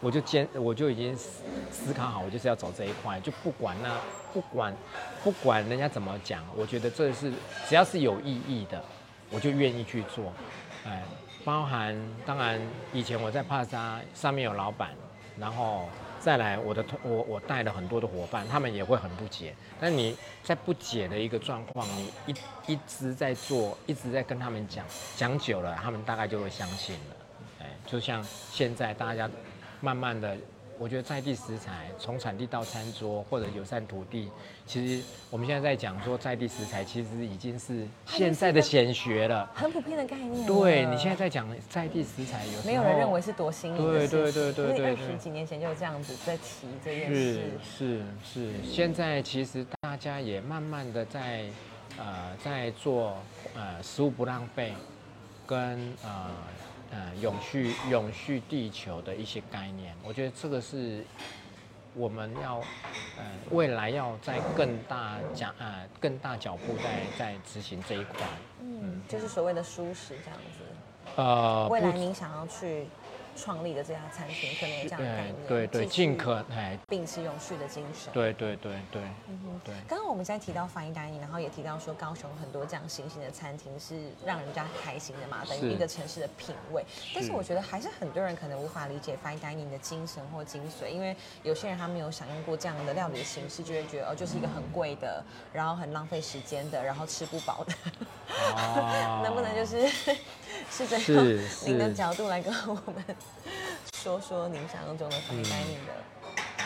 [0.00, 3.96] 我就坚，我就已经思思考好，我就是要走这一块，就不管那
[4.34, 4.76] 不管
[5.22, 7.32] 不管人家怎么讲，我觉得这是
[7.66, 8.84] 只要是有意义的，
[9.30, 10.30] 我就愿意去做。
[10.84, 11.02] 哎，
[11.44, 12.60] 包含当然
[12.92, 14.90] 以前我在帕萨上面有老板，
[15.38, 19.54] 然后再来我的我我带了很多的伙伴，他们也会很不解。
[19.78, 24.84] 但你在不解的一个状况，你一一直在做，一直在跟他们讲，
[25.16, 27.16] 讲久了，他们大概就会相信了。
[27.60, 29.30] 哎，就像现在大家。
[29.80, 30.34] 慢慢的，
[30.78, 34.30] 我觉得在地食材从产地到餐桌或者友善土地，
[34.66, 40.46] 其实我们现在在讲说在地食材，其实已经是现在的显学了，很普遍的概念。
[40.46, 47.42] 对你现在在讲在地食材，有没有人认为是多新颖的对对对对对，二十几年前就这样子在提这件事。
[47.62, 51.44] 是是是，现在其实大家也慢慢的在
[51.96, 53.16] 呃在做
[53.54, 54.72] 呃食物不浪费，
[55.46, 56.30] 跟呃。
[56.94, 61.04] 嗯，永续永续地球的一些概念，我觉得这个是
[61.94, 62.58] 我们要，
[63.18, 68.20] 呃，未来要在更大脚呃更大脚步在在执行这一块。
[68.60, 71.16] 嗯，就是所谓的舒适这样子。
[71.16, 72.86] 呃，未来您想要去。
[73.36, 79.74] 创立的这家餐厅可能有这样的概念，对对，尽可哎，秉持永续的精神，对对对对，嗯哼，对。
[79.88, 86.84] 刚刚我们在提到 fine dining，然后也提到说高雄很多这样新兴的餐厅是让人家开心的嘛，等于一个城市的品味。
[87.14, 97.74] 但是我觉得还是很多人可能无法理解 fine dining 的精神或精髓，因为有些人他没有享用过这样的料理的形式，就会觉得哦，就是一个很贵的，然后很浪费时间的，然后吃不饱的。
[99.22, 99.88] 能不能就是
[100.70, 101.38] 是这样？
[101.66, 103.04] 您的角度来跟我们
[103.96, 105.94] 说说您想象中的 fine dining 的？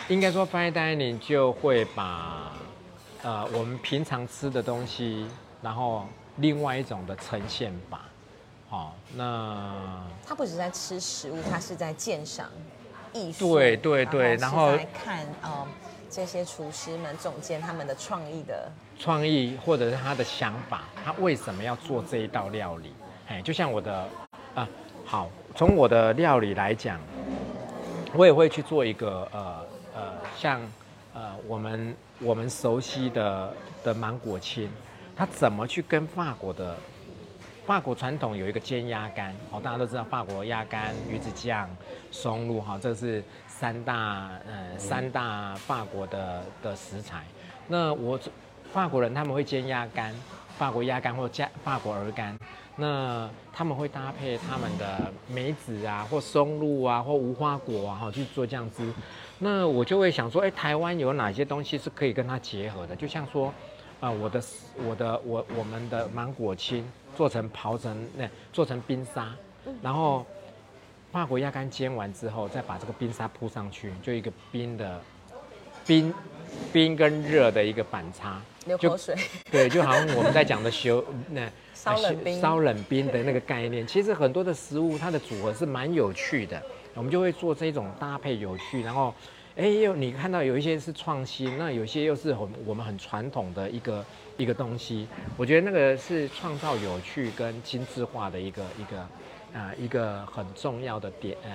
[0.07, 2.51] 应该说 fine dining 就会把
[3.21, 5.27] 呃我们平常吃的东西，
[5.61, 6.05] 然后
[6.37, 8.05] 另外一种的呈现吧。
[8.69, 12.49] 好，那他不只是在吃食物，他是在鉴赏
[13.13, 13.55] 艺术。
[13.55, 15.67] 对对对，然后来看呃
[16.09, 18.71] 这些厨师们总监他们的创意的。
[18.99, 22.93] 创意或者是他的想法，他为什么要做这一道料理？
[23.29, 24.09] 哎，就像我的
[24.55, 24.67] 啊，
[25.05, 26.99] 好，从我的料理来讲，
[28.15, 29.65] 我也会去做一个呃
[29.95, 30.01] 呃，
[30.35, 30.59] 像
[31.13, 34.67] 呃我们我们熟悉的的芒果青，
[35.15, 36.75] 它怎么去跟法国的
[37.67, 39.31] 法国传统有一个煎鸭肝？
[39.51, 41.69] 哦，大家都知道法国鸭肝、鱼子酱、
[42.09, 47.23] 松露，哈，这是三大呃三大法国的的食材。
[47.67, 48.19] 那我。
[48.71, 50.13] 法国人他们会煎鸭肝，
[50.55, 52.37] 法国鸭肝或加法国鹅肝，
[52.79, 58.91] 那他们会搭配他们的梅子啊，或松露啊，或无花果啊，哈去做酱汁。
[59.37, 62.95] 那我就会想说，哎，台湾有哪些东西是可以跟它结合的？
[62.95, 63.53] 就像说，
[63.99, 64.43] 啊，我的
[64.87, 69.35] 我的我我们的芒果青做成刨成那做成冰沙，
[69.81, 70.25] 然后
[71.11, 75.01] 法国鸭肝煎完之后，再把这个冰沙铺上去，就一个冰的
[75.85, 76.13] 冰。
[76.73, 79.15] 冰跟热的一个反差，就流口水，
[79.51, 81.47] 对，就好像我们在讲的 修那
[81.79, 82.41] 烧冷冰。
[82.41, 86.61] 烧冷冰的那个概念，其实很多的食物它的组合是蛮有趣的，
[86.93, 89.13] 我们就会做这种搭配有趣，然后，
[89.55, 94.05] 哎，又你看到有一些是创新，那有些又是很我们很传统的一个
[94.37, 99.07] 一个东西，我觉得那个是创造有趣跟精致化的一个一个
[99.51, 101.49] 啊、一个很重要的点，呃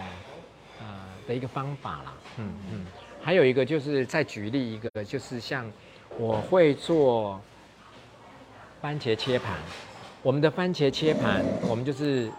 [0.80, 0.86] 呃
[1.28, 2.86] 的一个方法啦，嗯嗯，
[3.22, 5.70] 还有一个就是再举例一个，就是像
[6.18, 7.40] 我会做
[8.80, 9.56] 番茄切盘，
[10.24, 12.32] 我们的番茄切盘，我们就是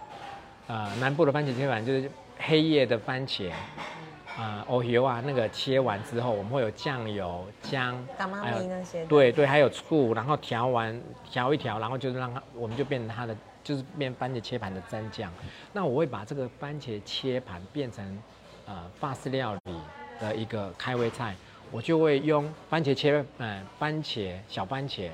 [0.65, 3.51] 呃南部的番茄切盘就是黑夜的番茄。
[4.35, 10.99] 啊，哦油啊，那个切完之后，我们会有酱油、姜，大妈还有那些，对对，还有醋，然后调完
[11.31, 15.31] 调一调，然后就是让它，我们就变成它的，就是变番茄切盘的蘸酱。
[15.71, 18.19] 那我会把这个番茄切盘变成
[18.65, 19.75] 呃法式料理
[20.19, 21.33] 的一个开胃菜，
[21.71, 25.09] 我就会用番茄切，呃番茄小番茄，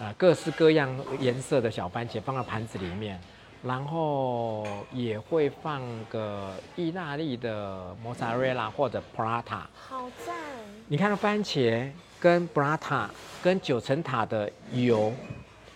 [0.00, 3.20] 呃各式各样颜色的小番茄放到盘子里面。
[3.62, 10.34] 然后也会放个意大利的摩萨瑞拉或者 prata，好赞，
[10.88, 11.86] 你看番茄
[12.18, 13.06] 跟 burrata
[13.42, 15.12] 跟九层塔的油，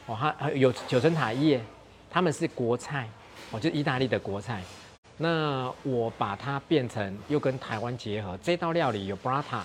[0.06, 1.60] 哦，它还有九层塔叶，
[2.08, 3.06] 他们是国菜，
[3.50, 4.62] 哦，就是意大利的国菜。
[5.18, 9.60] 那我把它变成又跟台湾结合，这道料理有 burrata，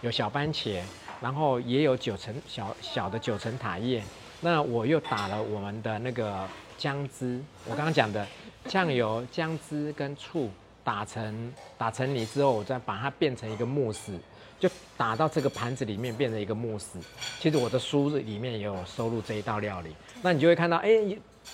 [0.00, 0.80] 有小番茄，
[1.20, 4.02] 然后也有九层小小的九层塔叶。
[4.40, 6.46] 那我又打了我们的那个
[6.76, 8.26] 姜汁，我刚刚讲的
[8.66, 10.50] 酱油、姜汁跟醋
[10.82, 14.18] 打成打成泥之后，我再把它变成一个慕斯，
[14.60, 16.98] 就打到这个盘子里面变成一个慕斯。
[17.40, 20.90] 其实我的书里面也有收录这一道料理，那你就会看到，哎，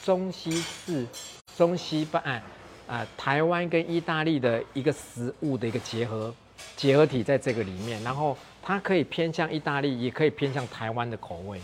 [0.05, 1.07] 中西式、
[1.57, 2.43] 中西半
[2.89, 6.35] 啊、台湾跟意大利的一个食物的一个结合
[6.77, 11.61] 结合体在这个里面，然后它可以偏向意大利，也可以偏向台湾的口味。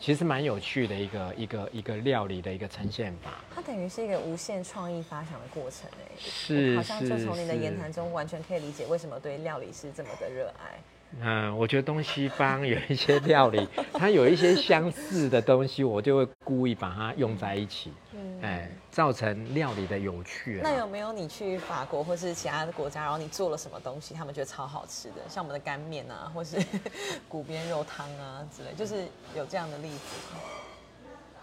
[0.00, 10.78] 其实蛮有趣的一个一个一个料理的一个呈现法，它等于是一个无限创意发想的过程哎，是好像就从你的言谈中完全可以理解为什么对料理是这么的热爱。
[11.22, 20.60] 嗯，我觉得东西方有一些料理，它有一些相似的东西，我就会故意把它用在一起，嗯，哎，造成料理的有趣啊。
[20.62, 26.56] 那有没有你去法国或是其他的国家，然后你做了什么东西，他们觉得超好吃的，像我们的干面啊，或是
[27.28, 30.40] 骨边肉汤啊之类，就是有这样的例子吗？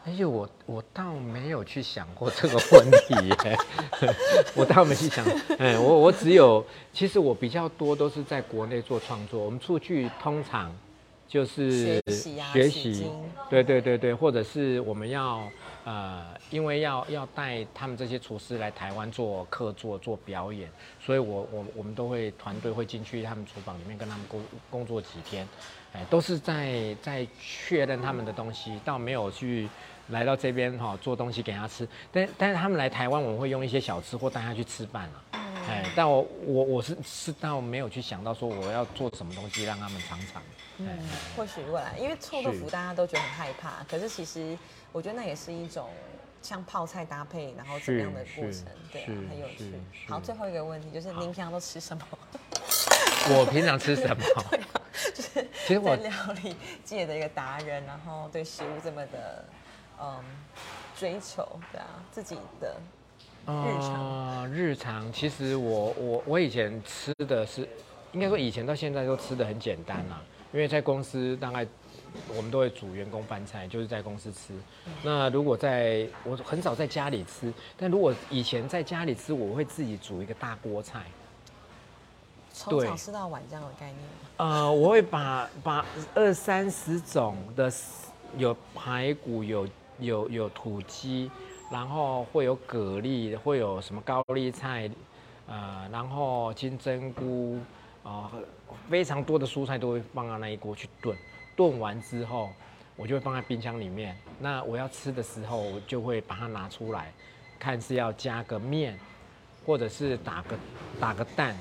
[0.06, 3.58] 而且我我倒没有去想过这个问题耶，
[4.56, 5.24] 我倒没去想，
[5.60, 10.76] 哎，我我只有，其实我比较多都是在国内做创作，我们出去通常
[11.28, 13.06] 就是学习啊学习，
[13.50, 15.44] 对对对对，或者是我们要
[15.86, 20.68] 呃，因为要要带他们这些厨师来台湾做客座做表演，
[21.00, 25.48] 所以我我我们都会团队会进去他们厨房里面跟他们工工作几天，
[25.94, 29.68] 哎，都是在在确认他们的东西，倒没有去
[30.12, 40.42] 来到这边哈、做东西给他吃，但但是他们来台湾，我们会用一些小吃或带他去吃饭啊，哎，但我我我是是倒没有去想到说我要做什么东西让他们尝尝，
[40.80, 41.00] 哎嗯，
[41.36, 44.58] 或许未来，因为臭豆腐大家都觉得很害怕，可是其实
[44.92, 45.90] 我觉得那也是一种
[46.42, 49.74] 像泡菜搭配，然后怎么样的过程是，对啊，很有趣。
[50.08, 52.04] 好，最后一个问题就是您平常都吃什么？
[53.30, 54.24] 我平常吃什么？
[55.16, 56.12] 就是其实我在料
[56.44, 59.46] 理界的一个达人，然后对食物这么的
[60.02, 60.20] 嗯
[60.98, 62.76] 追求，对啊，自己的
[63.46, 67.68] 日常呃，日常其实我我我以前吃的是，
[68.12, 70.22] 应该说以前到现在都吃的很简单啦，
[70.54, 71.66] 因为在公司大概
[72.36, 74.54] 我们都会煮员工饭菜，就是在公司吃。
[75.02, 81.06] 那如果在我很少在家里吃，但如果以前在家里吃，我会自己煮一个大锅菜。
[82.68, 83.98] 对从早吃到晚这样的概念。
[84.38, 87.72] 呃，我会把把二三十种的
[88.38, 89.68] 有排骨，有
[90.02, 91.32] 有有土鸡，
[91.72, 94.90] 然后会有蛤蜊，会有什么高丽菜，
[95.48, 97.60] 呃，然后金针菇，
[98.04, 98.30] 啊、
[98.90, 101.16] 非常多的蔬菜都会放到那一锅去炖。
[101.56, 102.50] 炖完之后，
[102.96, 104.18] 我就会放在冰箱里面。
[104.40, 107.14] 那我要吃的时候，我就会把它拿出来，
[107.60, 109.00] 看是要加个面，
[109.66, 110.58] 或者是打个
[111.00, 111.56] 打个蛋，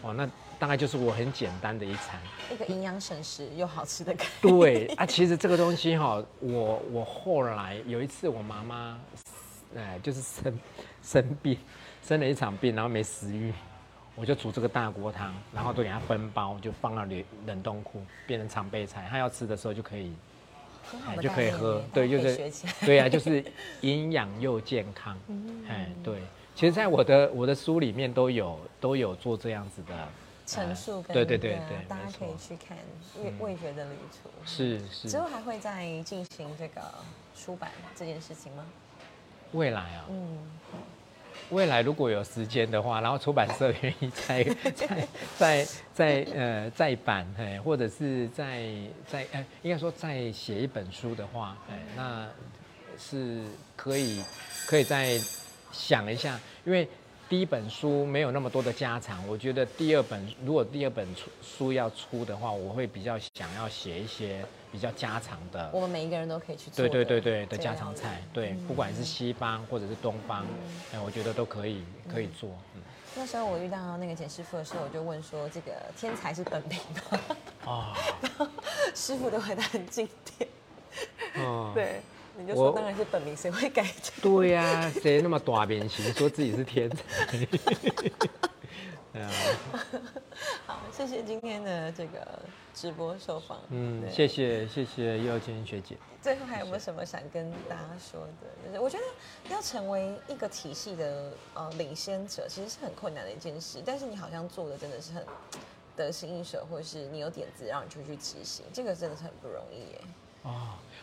[0.00, 0.26] 哦，那
[0.62, 2.20] 大概就是我很简单的一餐。
[2.52, 4.48] 一个营养省时又好吃的感觉。
[4.48, 8.96] 对啊，其实这个东西哈，我我后来有一次我妈妈，
[9.76, 10.60] 哎，就是生
[11.02, 11.58] 生病，
[12.06, 13.52] 生了一场病，然后没食欲，
[14.14, 20.12] 我就煮这个大锅汤，然后都给她分包，就放到冷冷冻库，变成常备菜，她要吃的时候就可以，
[21.20, 22.52] 就可以喝对，就是
[22.86, 23.44] 对啊，就是
[23.80, 25.18] 营养又健康，
[25.68, 26.20] 哎，对，
[26.54, 30.08] 其实，在我的我的书里面都有都有做这样子的
[30.46, 32.76] 陈述跟对对对啊对大家可以去看
[33.22, 34.30] 味味觉的旅途。
[34.44, 35.08] 是是。
[35.08, 36.80] 之后还会再进行这个
[37.36, 38.64] 出版这件事情吗？
[39.52, 40.38] 未来啊，嗯，
[41.50, 48.70] 未来如果有时间的话，然后出版社愿意再 再再再呃再版，哎，或者是再
[49.06, 52.28] 再呃，应该说再写一本书的话，哎，那
[52.98, 53.44] 是
[53.76, 54.22] 可以
[54.66, 55.18] 可以再
[55.70, 56.88] 想一下，因为
[57.32, 67.02] 第一本书没有那么多的家常，我觉得第二本如果第二本出书要出的话，我会比较想要写一些比较家常的我们每一个人都可以去做对。
[67.02, 70.44] 对对对的家常菜，对，不管是西方或者是东方，
[70.92, 72.50] 哎，我觉得都可以可以做。
[72.74, 72.82] 嗯，
[73.16, 77.94] 那时候我遇到那个简师傅的时候，我就问说：“这个天才是本命吗哦，？”
[78.94, 80.06] 师傅的回答很经
[80.36, 80.50] 典。
[81.36, 82.02] 哦，对，
[82.36, 84.22] 你就说我当然是本名，谁会改这个？
[84.22, 87.02] 对呀、谁那么短扁形，说自己是天才？
[89.12, 89.30] 对啊，
[90.66, 92.26] 好，谢谢今天的这个
[92.72, 93.58] 直播受访。
[93.68, 95.98] 嗯，对谢谢谢谢幼坚学姐。
[96.22, 98.48] 最后还有没有什么想跟大家说的？
[98.66, 99.04] 就是我觉得
[99.52, 103.82] 要成为一个体系的呃领先者，其实是很困难的一件事。
[103.84, 105.22] 但是你好像做的真的是很
[105.94, 110.00] 得心应手，或者是你有点子，让你出去执行，这个真的是很不容易耶。
[110.42, 110.52] 哦，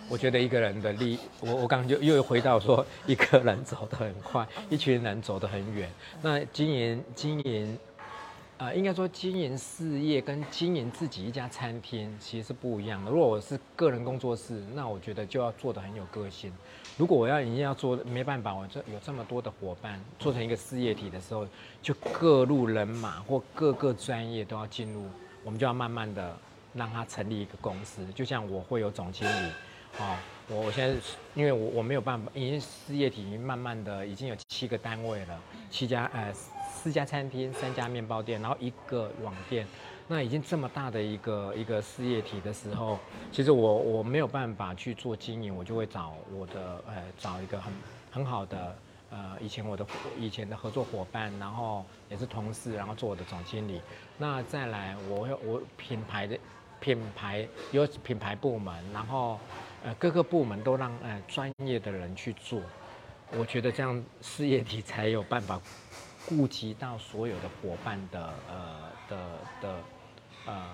[0.09, 5.89] 我觉得一个人的力，我我刚刚就又回到说，一个人走得很快，一群人走得很远。
[6.21, 7.77] 那经营经营，
[8.57, 13.09] 呃，应该说经营事业跟经营自己一家餐厅其实是不一样的。
[13.09, 16.51] 如果我是个人工作室，那我觉得就要做的很有个性。
[16.97, 21.47] 如果我要一定要做，没办法，我这有这么多的伙伴，做成一个事业体的时候，
[21.81, 25.05] 就各路人马或各个专业都要进入，
[25.45, 26.37] 我们就要慢慢的
[26.73, 28.05] 让他成立一个公司。
[28.13, 29.51] 就像我会有总经理，
[29.99, 30.15] 哦，
[30.47, 30.95] 我我现在
[31.35, 39.67] 因为我我没有办法，已经事业体已经慢慢的已经有七个单位了，七家呃四家餐厅，三家面包店，然后一个网店。
[40.11, 42.97] 那已经这么大的一个一个事业体的时候，
[43.31, 47.71] 其实我我没有办法去做经营，我就会找我的呃找一个很
[48.09, 48.75] 很好的
[49.11, 49.85] 呃以前我的
[50.17, 53.79] 以前的合作伙伴，然后也是同事，然后做我的总经理。
[54.17, 56.35] 那再来我会我品牌的
[56.79, 59.39] 品牌有品牌部门，然后
[59.83, 62.61] 呃各个部门都让呃专业的人去做，
[63.37, 65.59] 我觉得这样事业体才有办法
[66.27, 69.17] 顾及到所有的伙伴的呃的
[69.61, 69.75] 的
[70.45, 70.65] 呃，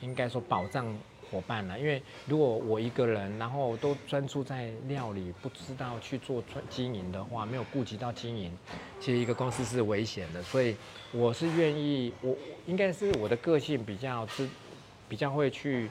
[0.00, 0.86] 应该说保障
[1.30, 1.78] 伙伴了。
[1.78, 8.56] 因为如果我一个人，然后都专注在料理，不知道去做专经营的话，没有顾及到经营，
[9.00, 10.42] 其实一个公司是危险的。
[10.42, 10.76] 所以
[11.12, 12.36] 我是愿意，我
[12.66, 14.48] 应该是我的个性比较知，
[15.08, 15.90] 比较会去，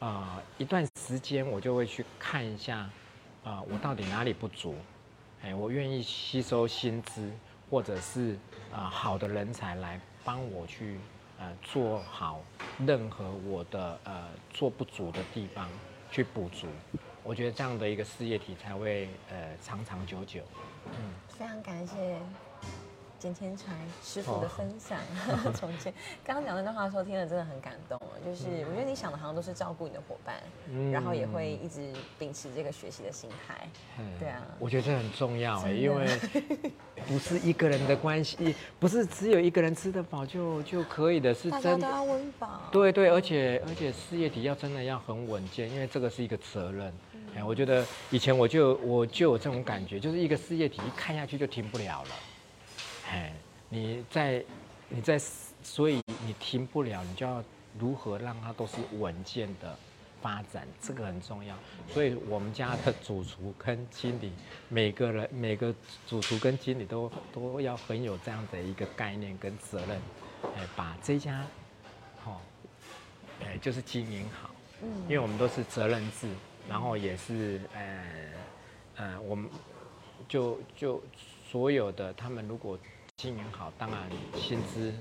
[0.00, 2.90] 呃，一段时间我就会去看一下，
[3.44, 4.74] 呃，我到底哪里不足，
[5.42, 7.30] 哎，我愿意吸收薪资，
[7.70, 8.36] 或者是
[8.74, 10.98] 啊、好的人才来帮我去
[11.38, 12.42] 呃做好
[12.84, 15.68] 任何我的呃做不足的地方
[16.10, 16.66] 去补足。
[17.22, 20.40] 我觉得这样的一个事业体才会呃长长久久。
[20.86, 22.18] 嗯非常感谢
[23.26, 23.72] 简天才
[24.04, 24.96] 师傅的哦分享。
[25.52, 28.10] 从前刚刚讲那段话的时候，听了真的很感动哦。
[28.24, 30.36] 就是我觉得你想的好像都是照顾你的伙伴，
[30.70, 33.66] 嗯然后也会一直秉持这个学习的心态。
[33.98, 36.06] 嗯对啊我觉得这很重要哎，因为
[37.08, 42.60] 不是一个人的关系，不是只有一个人吃得饱就就可以的，是真家都要温饱。
[42.70, 46.92] 对对，而且而且事业体要真的要很稳健，因为这个是一个责任。
[47.34, 52.10] 哎，我觉得以前我就我就有这种感觉，就是一个事业体一看下去就停不了了。
[53.10, 53.32] 哎，
[53.68, 54.44] 你在
[54.88, 55.18] 你在，
[55.62, 57.42] 所以你停不了，你就要
[57.78, 59.76] 如何让它都是稳健的
[60.22, 61.56] 发展，这个很重要。
[61.88, 64.32] 所以我们家的主厨跟经理，
[64.68, 65.74] 每个人每个
[66.06, 70.00] 主厨跟经理都都要很有这样的一个概念跟责任，
[70.56, 71.44] 哎，把这家，
[72.24, 72.40] 哦，
[73.44, 74.50] 哎，就是经营好。
[74.82, 76.28] 嗯因为我们都是责任制，
[76.68, 78.32] 然后也是呃
[78.96, 79.48] 呃，我们
[80.28, 81.02] 就就
[81.50, 82.78] 所有的他们如果
[83.16, 83.98] 经营好，当然
[84.38, 84.92] 薪资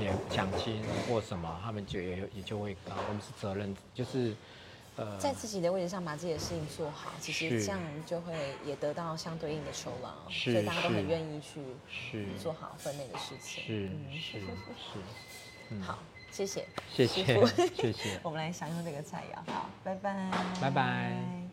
[0.00, 2.92] 也奖金或什么，他们就也也就会高。
[3.08, 4.34] 我们是责任，就是
[4.96, 8.34] 呃在自己的位置上把自己的事情做好，其实是这样就会
[8.64, 13.62] 也得到相对应的酬劳，是所以大家都很是愿意去是做好分内的事情。
[13.64, 14.46] 是嗯是是，
[15.70, 16.00] 嗯好，
[16.32, 21.45] 谢谢，谢谢谢谢 我们来享用这个菜肴，好，拜拜，拜拜。